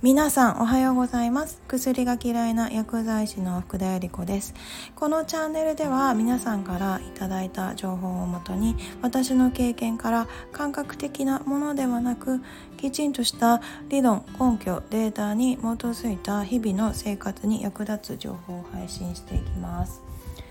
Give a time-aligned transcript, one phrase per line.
[0.00, 1.60] 皆さんおはようございます。
[1.66, 4.54] 薬が嫌いな薬剤師の福田由里子です。
[4.94, 12.40] このチャンネルでは皆さんからいただいた情報をもとに私の経験から感覚的なものではなく
[12.76, 20.00] きちんとした理論根拠データに基づいた日々の生活に役立つ情報を配信していきます。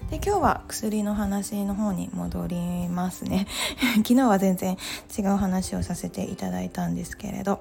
[0.09, 3.47] で今日は薬の話の方に戻りますね。
[4.03, 4.75] 昨日は全然
[5.17, 7.59] 違う話をさせていただいたんですけれど。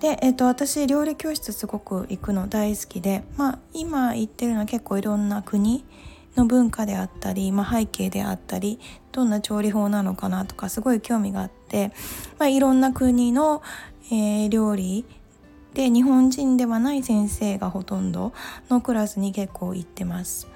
[0.00, 5.84] で、えーと、私料理教室すごく行くの大好きで、まあ、今行ってるのは結構いろんな国
[6.36, 8.80] の文化であったり、まあ、背景であったり
[9.12, 11.92] どんな調理法なのかなとかすごい興味があって、
[12.38, 13.62] まあ、いろんな国の、
[14.10, 15.04] えー、料理
[15.74, 18.32] で日本人ではない先生がほとんど
[18.70, 20.48] のクラスに結構行ってます。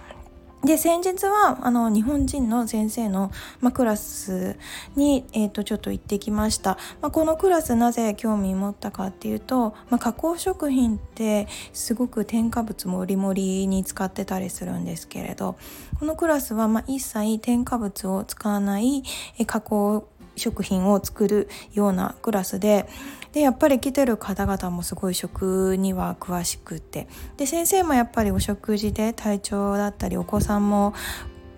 [0.64, 3.30] で先日はあの日本人の先生の、
[3.60, 4.56] ま、クラス
[4.96, 15.56] に、えーと、ちょっと行ってきました、ま、このクラスなぜ興味持ったかっていうと、ま、加工食品ってすごく添加物もりもりに使ってたりするんですけれど
[16.00, 19.04] このクラスはま一切添加物を使わない
[19.38, 22.88] え加工食品を作るようなクラスで
[23.32, 27.08] でやっぱり来てる方々もすごい食には詳しくて。
[27.36, 30.94] で先生もやっぱりお食事で体調だったりお子さんも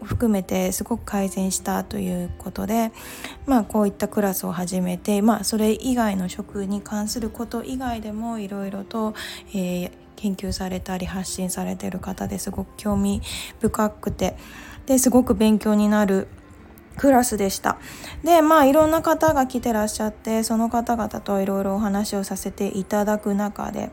[0.03, 2.91] 含めてすごく改善したということで、
[3.47, 9.15] まあ、こういったクラスを始めて、まあ、それ以外の食に関すること以外でもいろいろと、
[9.51, 13.21] えー、研究されたり発信されてる方ですごく興味
[13.61, 14.37] 深くて。
[14.87, 16.27] ですごく勉強になる
[17.01, 17.79] クラスでした
[18.25, 23.91] でまあいろんな方が来てらっしゃってその方々といろいろお話をさせていただく中で、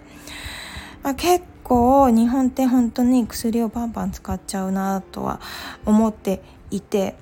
[1.03, 5.39] まあ、結構日本って本当に薬をバンバン使っちゃうなとは
[5.85, 7.15] 思っていて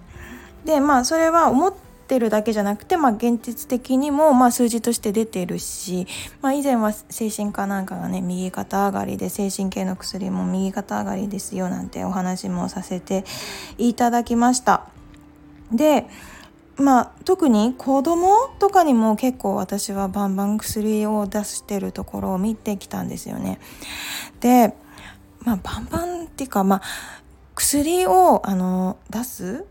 [0.65, 1.73] でまあそれは思っ
[2.07, 6.07] てるだけじゃなくて、まあ、現実的にも、まあ、数字として出てるし、
[6.41, 13.23] まあ、以前は精神科なんかがね右肩上がりで精神系の薬も右肩上がりですよなんてお話もさせて
[13.77, 14.94] いただきました。
[15.71, 16.07] で
[16.77, 23.59] まあ特に子供とかにも結構私はバンバン薬を出してるところを見てきたんですよね。
[24.41, 24.75] で、
[25.39, 26.81] まあ、バンバンっていうか、まあ、
[27.55, 29.65] 薬をあの出す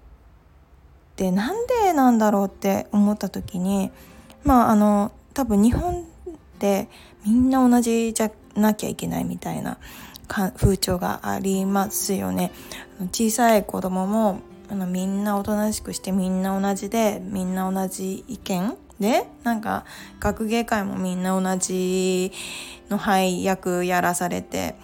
[1.12, 3.90] ってなんでなんだろうって思った時に
[4.42, 6.04] まああの多分日本っ
[6.58, 6.88] て
[7.26, 9.78] みんな同じじゃなきゃいけないみたいな
[10.28, 12.50] 風潮がありますよね。
[13.12, 14.40] 小さい子供も
[14.74, 19.84] あのみんなおとなしくしてみんな同じでみんな同じ意見でなんか
[20.18, 22.32] 学芸会もみんな同じ
[22.90, 24.74] の配役やらされて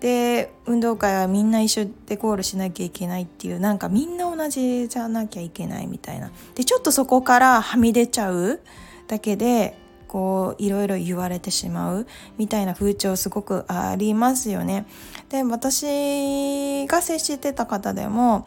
[0.00, 8.60] で運動会はみんな一緒でゴールしなきゃいけないっていうなんかみんな同じじゃなきゃいけないみたいなでちょっとそこからはみ出ちゃう
[9.06, 9.78] だけで
[10.08, 12.06] こういろいろ言われてしまう
[12.38, 14.86] みたいな風潮すごくありますよね。
[15.28, 18.46] で私が接してた方でも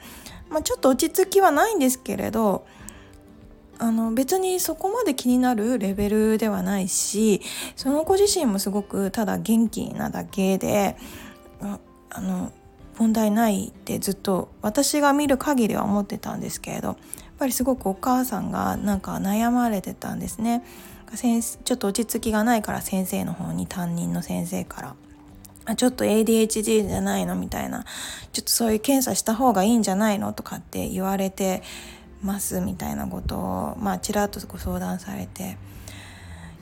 [0.51, 2.65] まあ、ちょっと落ち着きはないんですけれど
[3.79, 7.41] あの別にそこまで気になるレベルではないし
[7.75, 10.97] その子自身もすごくただ元気なだけで
[12.11, 12.51] あの
[12.99, 16.97] 問題ないってずっと私が見る限りは思ってたんですけれどやっ
[17.39, 20.63] ぱりすごくお母さんがなんか悩まれてたんですね。
[21.15, 24.95] ちょっと落ち着きがないから先生の方に担任の先生から
[25.65, 27.35] あちょっと ADHD じゃないの？
[27.35, 27.85] みたいな
[28.31, 30.33] ちょっとそういう検査した方がいいんじゃないの？
[30.33, 31.61] とかって言われて
[32.23, 35.57] ますみたいなことをまあちらっとご相談されて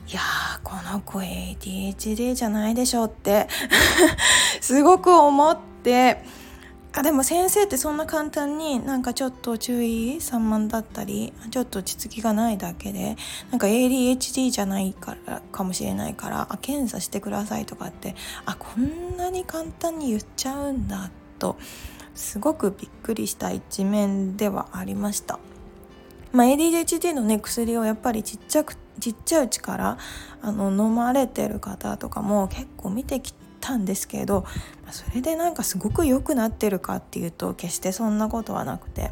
[0.08, 3.48] いやーこの子 ADHD じゃないでしょって。
[4.60, 6.39] すごく思って。
[6.92, 13.16] あでも先生ってそんな簡単になんかちょっと注意散漫だったりちょっと落ち着きがないだけで
[13.50, 21.56] なんか ADHD じゃないからかもしれないからあ検査してくださいとかってあこんなに簡単に言っちゃうんだと
[22.14, 25.38] すごくびっくりした一面ではありました。
[26.32, 29.98] まあ、ADHD のね薬をやっぱりちっちゃくちっちゃいうちから
[30.42, 34.44] あの飲まれてる方とかも結構見てきてたんですけど
[34.90, 39.10] それでなんかすごく良くなってるかっていうと決してそんなことはなくて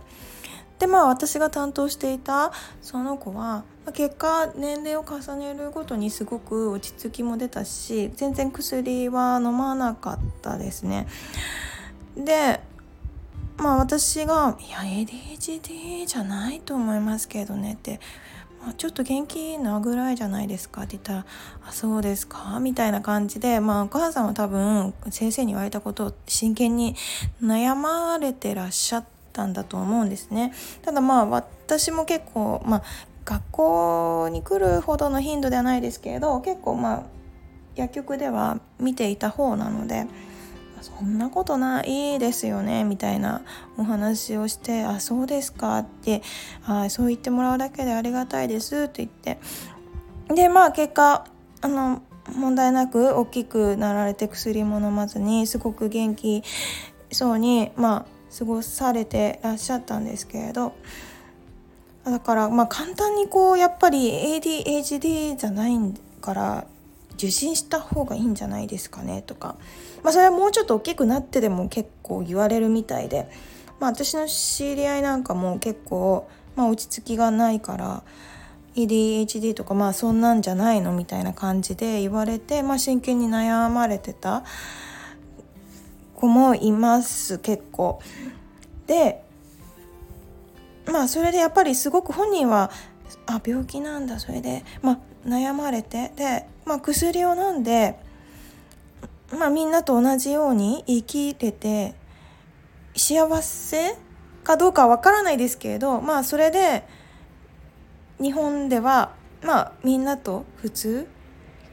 [0.78, 2.52] でまあ私が担当していた
[2.82, 11.06] その子は結果年齢を重ねるごとにすごく落ち着きも出たし全然薬は飲まなかったですね。
[12.16, 12.60] で
[13.56, 18.00] まあ私が「いや ADHD じゃないと思いますけどね」って
[18.64, 21.26] ま、ちょっと元気なぐらいじゃないですかって言ったら
[21.66, 26.96] 「あそうですか」みたいな感じで、まあ、お母さんは多分先生に言われたことを真剣に
[27.43, 30.52] 悩まれてらっしゃったんだと思うんですね。
[30.82, 32.82] ただまあ私も結構、まあ、
[33.25, 37.02] 学校に来るほどの頻度ではないですけれど結構まあ
[37.76, 40.06] 薬局では見ていた方なので
[40.82, 43.42] そんなことないですよねみたいな
[43.76, 46.22] お話をして「あそうですか」って
[46.66, 49.38] あそう言ってもらうだけでありがたいですって言って。
[50.34, 51.25] でまあ結果
[51.62, 52.02] あの
[52.36, 56.42] 問題なく大きくなられて薬も飲まずにすごく元気
[57.10, 60.72] そうにまあ過ごされてらっしゃったんですけれど。
[62.04, 65.78] だからまあ簡単にこうやっぱり ADHD じゃない
[66.20, 66.66] から
[67.18, 69.56] 受診した方がいいんじゃないですかねとか、
[70.02, 73.28] まあ、それはもうちょっと大きくなってでも結構言われるみたいで、
[73.80, 78.02] まあ、私の知り合いなんかも結構、まあ、落ち着きがないから
[78.76, 84.44] ADHD とかまあそんなんじゃないのみたいな感じで言われて、まあ、真剣に悩まれてた
[86.14, 88.00] 子もいます結構。
[88.86, 89.22] で
[90.86, 92.70] まあそれでやっぱりすごく本人は
[93.26, 94.98] あ病気なんだそれで、まあ、
[95.28, 97.98] 悩まれてで、まあ、薬を飲んで、
[99.38, 101.94] まあ、みんなと同じように生きれて
[102.96, 103.96] 幸せ
[104.42, 106.84] かどうかは分からないですけれどまあそれで
[108.20, 111.06] 日本ではまあみんなと普通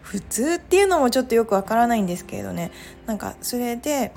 [0.02, 2.72] 普通っていうのもちょっとよくわからないんですけれどね。
[3.08, 4.14] なんかそれで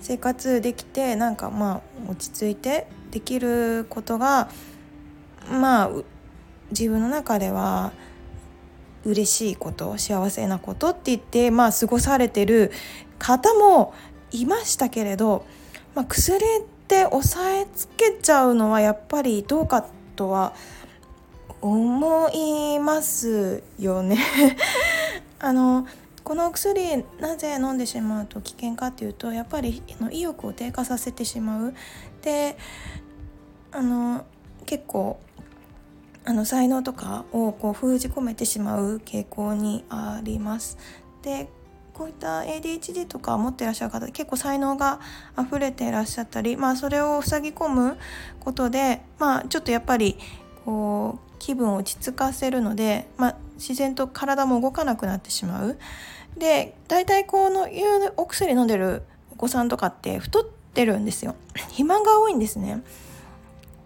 [0.00, 4.48] 生活できてなんかまあ落ち着いてできることが
[5.50, 5.90] まあ
[6.70, 7.92] 自分の中では
[9.06, 12.72] 嬉しいこと幸せなことって言ってまあ過ごされてる
[13.18, 13.94] 方も
[14.32, 15.46] いましたけれど、
[15.94, 19.86] まあ、薬って抑えつけちゃうのはやっぱりどうか
[20.16, 20.52] とは
[21.60, 24.18] 思いますよね。
[25.38, 25.86] あの
[26.24, 31.74] この薬なぜ飲んでしまうと危険かっていうとやっぱり意欲を低下させてしまう。
[32.22, 32.56] で
[33.70, 34.24] あの
[34.64, 35.18] 結構
[36.26, 40.76] あの才能とかをこう封じ込めてしまう傾向にあります。
[41.22, 41.48] で
[41.94, 45.00] こういった ADHD とか持ってらっしゃる方結構才能が
[45.40, 47.96] 溢れていらっしゃったり、まあ、それを塞ぎ込む
[48.40, 50.18] ことで、まあ、ちょっとやっぱり
[50.66, 55.78] こう気分を落ち着かせるので、まあ、自然と体も動かなくなってしまう。
[56.36, 59.02] で大体このいうお薬飲んでる
[59.32, 60.44] お子さんとかって太っ
[60.74, 61.34] てるんですよ。
[61.54, 62.82] 肥満が多いんですね。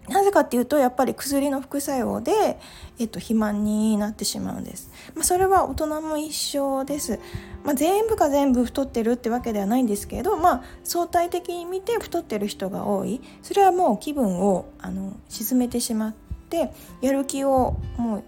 [0.09, 2.59] なぜかっていうとやっぱり薬の副作用で、
[2.99, 7.19] えっと、肥満になってしまうんです、まあ、それは大人も一緒です、
[7.63, 13.21] まあ、全部が全部太ってるってわけではないんですけど、まあ、相対的に見て太ってる人が多い。
[13.41, 16.13] それはもう気分をあの沈めてしまっ
[16.49, 16.71] て
[17.01, 18.23] やる気をもう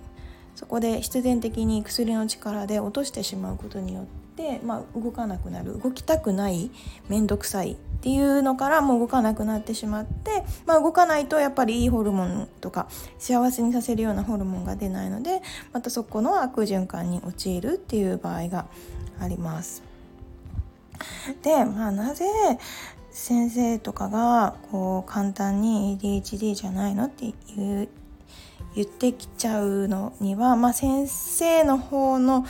[0.56, 4.23] そこで必然的に薬の力で落としてしまうことによって、
[4.64, 6.72] まあ、動かなくなる動きたくない
[7.10, 12.88] 面倒くさいっていうのからもう動かなくなってしまって、まあ、動かないとやっぱりいいホルモンとか
[13.18, 15.42] 幸せにさせるようなホルモンが出ないので
[15.72, 18.66] またそこの悪循環に陥るっていう場合が
[19.20, 19.84] あります。
[21.44, 22.26] で、まあ、なぜ
[23.12, 27.32] 先生とかがこう簡単に ADHD じゃないのってい
[27.84, 27.88] う
[28.76, 32.46] 言ってきちゃうのには、まあ、先生の方の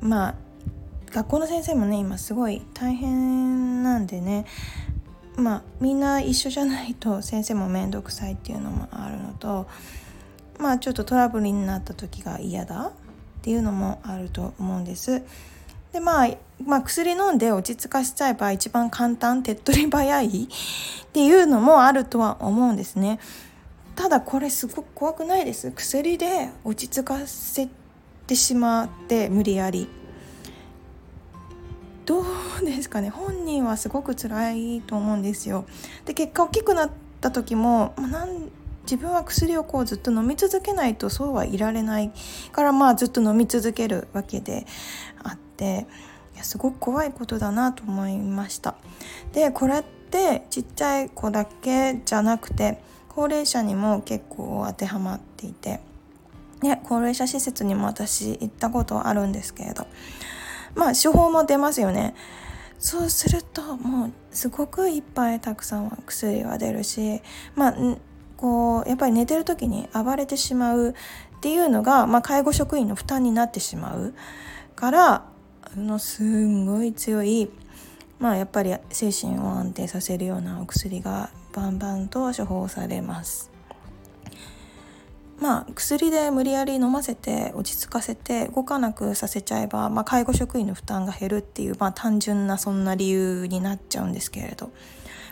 [0.00, 0.34] まあ
[1.12, 4.46] 学校の先生もね今すごい大変なんでね
[5.36, 9.66] まあみんな一緒じゃないと先生も面倒くさいっていうのもあるのと
[10.58, 12.92] まあちょっとトラブルになった時が嫌だ
[13.40, 15.22] っていうのもあると思うんです。
[15.92, 16.28] でまあ、
[16.64, 23.18] まあ、薬飲んで落ち着かしちゃえば一番簡単手っ取り早いっていうのもあるとは思うんですね。
[23.96, 27.68] ただこれすごく怖くないです薬で落ち着かせ
[28.26, 29.88] てしまって無理やり
[32.10, 32.24] ど
[32.60, 35.64] うですかね本人はすごく辛いと思うんですよ。
[36.06, 36.90] で結果大きくなっ
[37.20, 38.50] た時も、まあ、なん
[38.82, 42.10] 自分は薬をこうずっと飲み続けないとそうはいられない
[42.50, 44.66] からまあずっと飲み続けるわけで
[45.22, 45.86] あって
[46.34, 48.74] いやすごく怖いことだなと思いました。
[49.32, 55.78] でこれってちっちゃい子だけじゃなくて高齢者にも結構当てはまっていて、
[56.60, 59.86] ね、高齢者施設にも私行ったことあるんですけれど
[60.74, 62.14] まあ処方も出ますよね。
[62.80, 67.20] そうするともうすごくいっぱいたくさん薬が出るし
[67.54, 67.74] まあ
[68.38, 70.94] こうやっぱり寝てる時に暴れてしまうっ
[71.40, 74.14] ていうのが、まあ、介護職員の負担になってしまう
[74.76, 75.12] から
[75.62, 77.50] あのすんごい強い
[78.18, 83.50] まあやっぱり精神を安定させるようなお薬がバンバンと処方されます。
[85.40, 94.72] まあ、薬で無理やり飲ませて落ち着かせて動かなくさせちゃえば、まあ、介護職員の負担が減るっていう、まあ、単純なそんな理由になっちゃうんですけれど、ま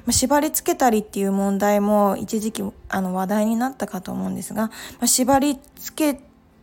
[0.08, 4.72] あ、縛り付けたりっていう問題も一時期あの話題になったかと思うんですが、ま
[5.02, 6.20] あ、縛り付け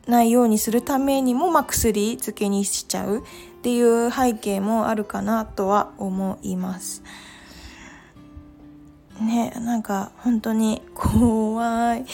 [0.08, 3.22] ないようにするためにも、まあ、薬漬けにしちゃうっ
[3.62, 7.04] ていう背景もあるかなとは思います。
[9.20, 12.06] ねなんか本当に怖い、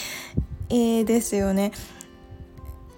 [1.05, 1.71] ですよね。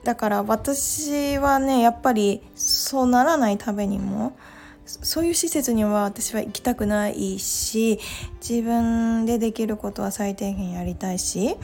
[0.04, 4.38] だから私はねやっぱりそうならないためにも
[4.86, 8.00] そういう施設には私は行きたくないし
[8.48, 11.56] 自分でできることは最低限やりたいし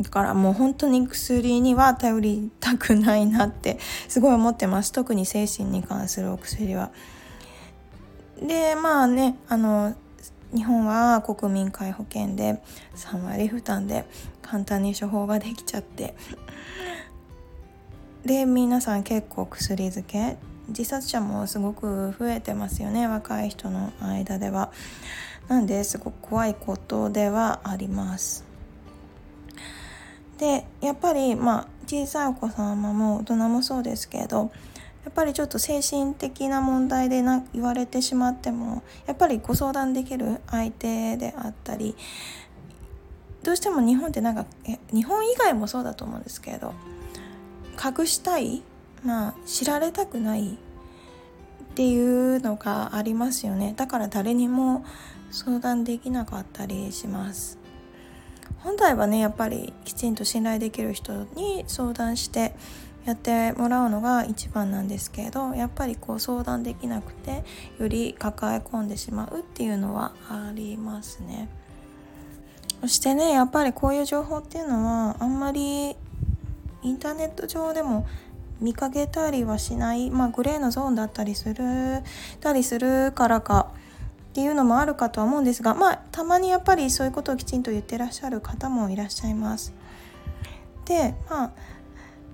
[0.00, 3.78] だからもう本当に薬には頼りたくないなって
[4.08, 6.92] すごい思ってます特に精神に関するお薬は。
[8.40, 9.94] でまあねあの
[10.54, 12.62] 日本は国民皆保険で
[12.96, 14.04] 3割負担で
[14.42, 16.14] 簡単に処方ができちゃって。
[18.24, 20.36] で皆さん結構薬漬け
[20.68, 24.70] 自殺者もすごく増えてますよね若い人の間では。
[25.48, 28.44] なんですごく怖いことではあります。
[30.38, 34.50] でやっぱりまあ小さいお子様も大人もそうですけど
[35.04, 41.96] やっぱりちょっと精神的な問題でな言われてしまってもやっぱりご相談できる相手であったり
[43.42, 44.46] どうしても日本ってなんか
[44.92, 46.72] 日本以外もそうだと思うんですけど
[47.82, 48.62] 隠したい
[49.02, 53.72] まあ知られたくないっていうのがありますよね。
[53.76, 54.84] だから誰にも
[55.30, 57.58] 相談できなかったりします。
[58.58, 62.54] 本来はねやっぱりきちんと信頼できる人に相談して
[63.04, 67.44] やってもらうのが一番なんですけどやっぱりこう相談できなくて
[67.78, 71.48] より抱え込んでしまうっていうのはありますね
[72.80, 75.96] そしてねやっぱりこういう情報っていうのはあんまり
[76.82, 78.06] インターネット上でも
[78.60, 81.64] 見かけたりはしない、まあ、グレーのゾーンだったりする
[82.40, 83.72] たりするからか
[84.30, 89.74] っていうのもあるかとは思うんですがまあたまにやっぱりそういうことをきちんと言ってらっしゃる方もいらっしゃいます。
[90.86, 91.52] でまあ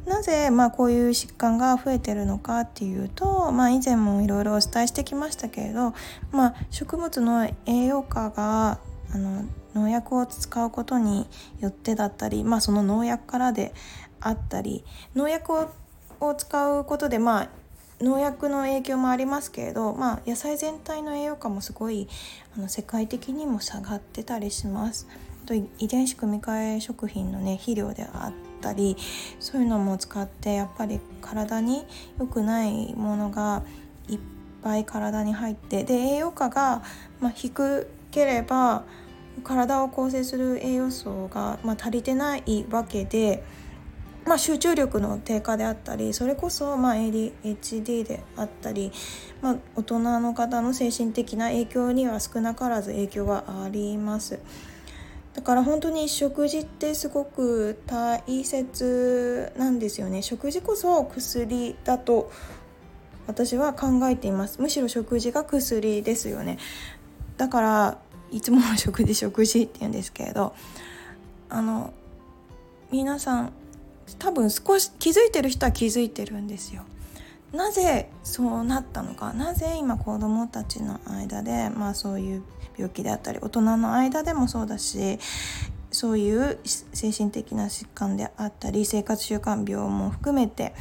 [0.08, 5.94] なぜ、まあ、こういう疾患が増えてるのかっていうと、まあ、以前もいろいろお伝えしてきましたけれど、
[6.32, 8.80] まあ、食物の栄養価が
[9.14, 11.28] あの農薬を使うことに
[11.60, 13.72] よってだったり、まあ、その農薬からで
[14.20, 14.84] あったり
[15.14, 15.68] 農薬を
[16.20, 17.48] を使うことでまあ
[18.00, 22.08] 農薬の影響もありますけれど、まあ、野菜全体の栄養価もすごい
[22.56, 25.08] あの世界的にも下がってたりします。
[25.46, 28.96] と遺伝子組み換え食品のね肥料であったり
[29.40, 31.84] そういうのも使ってやっぱり体に
[32.18, 33.62] 良くないものが
[34.08, 34.18] いっ
[34.62, 36.82] ぱい体に入ってで栄養価が、
[37.20, 38.84] まあ、低ければ
[39.44, 43.42] 体を構成する栄養素が、まあ、足りてないわけで。
[44.28, 48.92] まあ、集中力の低下であったりそれこそま ADHD であったり、
[49.40, 54.38] まあ、大人の方の精神的な影響には少なからず影響はあります
[55.38, 60.21] だから本当に食事ってすごく大切なんですよね。
[60.21, 62.33] 食事こそ薬だと
[63.28, 64.61] 私は考えています。
[64.61, 66.59] むしろ食事が薬ですよね。
[67.37, 67.99] だから
[68.33, 70.57] いつもの食事食事って言うんですけれど
[71.49, 71.92] あの
[72.90, 73.52] 皆さん
[74.18, 76.83] 多分少し気づいてる人は気づいてるんですよ。
[77.52, 82.42] なぜそうなったのかなぜ今子どもたちの間で、まあ、そういう
[82.76, 85.18] 病気であったり大人の間でもそうだし
[85.90, 90.74] そういう精神的な疾患であったり生活習慣病も含めて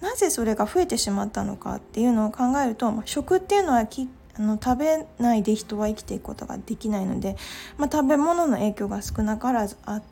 [0.00, 4.08] なぜそれが増えてしまったのかっていうのを考えると、まあ、食っていうのはき
[4.38, 7.36] あの食べないで人は生きていくことができないので、
[7.78, 10.06] まあ、食べ物の影響が少なからずあって。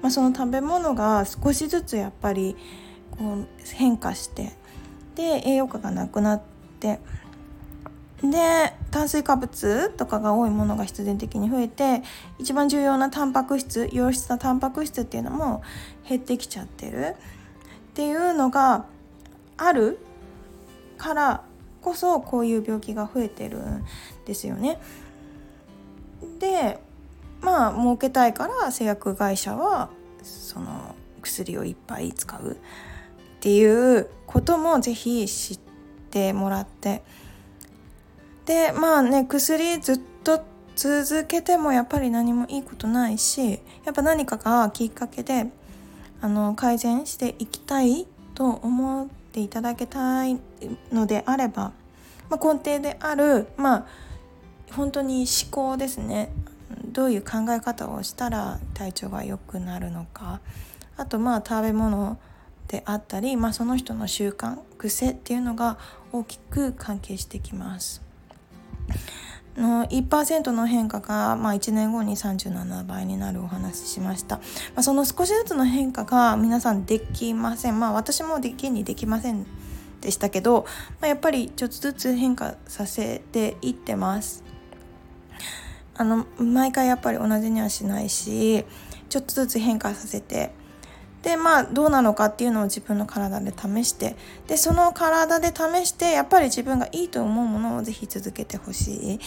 [0.00, 2.56] まあ、その食べ物が少しずつやっぱり
[3.10, 4.52] こう変化して
[5.14, 6.42] で栄養価がなくなっ
[6.80, 6.98] て
[8.22, 12.02] で炭水化物とかが多いものが必然的に増えて
[12.38, 15.62] 一番重要なタンパク質良質なタンパク質っていうのも
[16.08, 17.16] 減ってきちゃってる
[17.90, 18.86] っていうのが
[19.56, 19.98] ある
[20.98, 21.44] から
[21.80, 23.84] こそこういう病気が増えてるん
[24.24, 24.80] ですよね。
[26.38, 26.78] で
[27.40, 29.90] まあ儲けたいから製薬会社は
[30.22, 32.56] その薬をいっぱい使う
[33.42, 35.58] っていうこともぜひ知っ
[36.12, 37.02] てもらって。
[38.46, 40.44] でまあね薬ずっと
[40.76, 45.46] 続けてもやっぱり何もいいことないしやっぱ何かがきっかけで
[46.20, 48.06] あの改善していきたい
[48.36, 50.38] と思っていただけたい
[50.92, 51.72] のであれば、
[52.30, 53.86] まあ、根底であるまあ
[54.70, 56.32] 本当に思考ですね。
[56.92, 60.40] どういう考え方をしたら体調が良くなるのか。
[60.96, 62.18] あとまあ食べ物
[62.72, 65.76] であったり、まあ、その人の習慣癖っていうのが
[66.10, 68.02] 大きく関係してきます。
[69.58, 74.42] の1%の変化が、まあ、1年後に37倍になるお話ししました、ま
[74.76, 77.78] あ、その少しずつの変化が皆さんできません。
[77.78, 79.46] まあ私もできにできません
[80.00, 80.64] でしたけど、
[81.00, 84.42] まあ、やっぱりちょっとずつ変化させていってます。
[85.94, 88.64] あの毎回やっぱり同じにはしないし
[89.10, 90.52] ちょっとずつ変化させて
[91.22, 94.16] でまあどうなのかっていうのを自分の体で試して
[94.48, 99.20] でその体で試してやっぱり自分がいいと思うものをぜひ続けてほしい。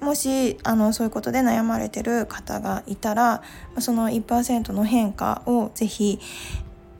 [0.00, 3.42] もしあのそういうことで悩まれてる方がいたら
[3.78, 6.20] その1%の変化をぜひ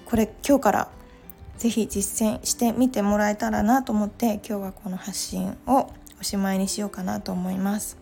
[0.06, 0.88] これ今日から
[1.58, 7.98] ぜひ実践してみてもらえたらなと思って今日はこの発信をおしまいにしようかなと思います。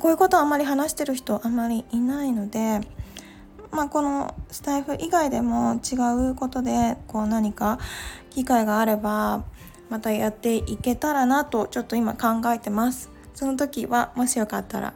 [0.00, 2.80] こういうことはあまり話してる人あまりいないので
[3.72, 5.96] まあ、このスタイフ以外でも違
[6.30, 7.78] うことでこう何か
[8.30, 9.44] 機会があれば
[9.88, 13.10] またやっていけたらなとちょっと今考えてます。
[13.34, 14.94] その時はもしよかったら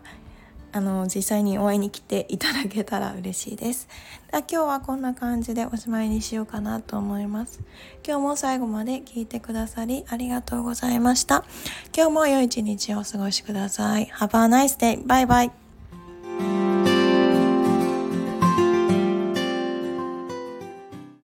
[0.72, 3.88] あの実際に応援に来ていただけたら嬉しいです。
[4.30, 7.60] 今日はこんな感じでおしまいにしようかなと思います。
[8.06, 11.44] 今日も最後まで聞いてくださりありがとうございました。
[11.96, 14.06] 今日も良い一日をお過ごしください。
[14.06, 15.06] Have a nice day!
[15.06, 15.50] バイバイ